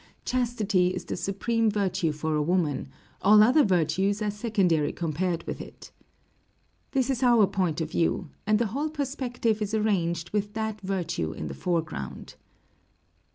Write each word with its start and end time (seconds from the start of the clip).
Chastity 0.25 0.87
is 0.95 1.05
the 1.05 1.15
supreme 1.15 1.69
virtue 1.69 2.11
for 2.11 2.33
a 2.33 2.41
woman; 2.41 2.87
all 3.21 3.43
other 3.43 3.63
virtues 3.63 4.19
are 4.19 4.31
secondary 4.31 4.91
compared 4.91 5.43
with 5.45 5.61
it. 5.61 5.91
This 6.89 7.11
is 7.11 7.21
our 7.21 7.45
point 7.45 7.81
of 7.81 7.91
view, 7.91 8.31
and 8.47 8.57
the 8.57 8.65
whole 8.73 8.89
perspective 8.89 9.61
is 9.61 9.75
arranged 9.75 10.31
with 10.31 10.55
that 10.55 10.81
virtue 10.81 11.33
in 11.33 11.45
the 11.49 11.53
foreground. 11.53 12.33